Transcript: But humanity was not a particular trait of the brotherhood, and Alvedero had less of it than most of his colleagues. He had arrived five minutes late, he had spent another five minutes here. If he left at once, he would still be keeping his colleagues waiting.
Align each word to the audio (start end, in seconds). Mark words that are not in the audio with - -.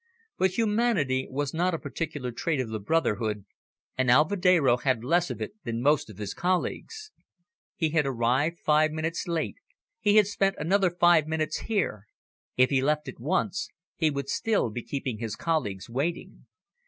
But 0.39 0.57
humanity 0.57 1.27
was 1.29 1.53
not 1.53 1.75
a 1.75 1.77
particular 1.77 2.31
trait 2.31 2.59
of 2.59 2.69
the 2.69 2.79
brotherhood, 2.79 3.45
and 3.95 4.09
Alvedero 4.09 4.77
had 4.77 5.03
less 5.03 5.29
of 5.29 5.39
it 5.43 5.51
than 5.63 5.79
most 5.79 6.09
of 6.09 6.17
his 6.17 6.33
colleagues. 6.33 7.11
He 7.75 7.89
had 7.91 8.07
arrived 8.07 8.57
five 8.57 8.89
minutes 8.91 9.27
late, 9.27 9.57
he 9.99 10.15
had 10.15 10.25
spent 10.25 10.55
another 10.57 10.89
five 10.89 11.27
minutes 11.27 11.59
here. 11.59 12.07
If 12.57 12.71
he 12.71 12.81
left 12.81 13.07
at 13.07 13.19
once, 13.19 13.69
he 13.95 14.09
would 14.09 14.27
still 14.27 14.71
be 14.71 14.81
keeping 14.81 15.19
his 15.19 15.35
colleagues 15.35 15.87
waiting. 15.87 16.47